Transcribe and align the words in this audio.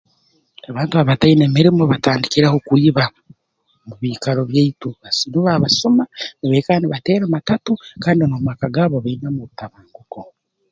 Abantu 0.69 0.93
abataine 0.97 1.43
mirimo 1.57 1.81
batandikiraho 1.91 2.57
kwiba 2.67 3.05
mu 3.87 3.95
biikaro 4.01 4.41
byaitu 4.51 4.89
nubo 5.29 5.49
abasuma 5.55 6.03
nibaikara 6.39 6.77
nibateera 6.79 7.25
matatu 7.35 7.71
kandi 8.03 8.21
n'omu 8.23 8.45
maka 8.49 8.67
gaabo 8.75 8.97
bainemu 9.03 9.39
obutabanguko 9.41 10.19